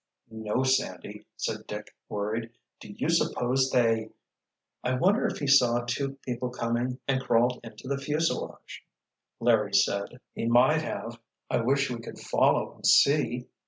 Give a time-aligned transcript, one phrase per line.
[0.31, 2.49] "No Sandy," said Dick, worried.
[2.79, 4.09] "Do you suppose they?——"
[4.83, 8.83] "I wonder if he saw two people coming and crawled into the fuselage,"
[9.39, 10.19] Larry said.
[10.33, 11.19] "He might have.
[11.51, 13.45] I wish we could follow and see."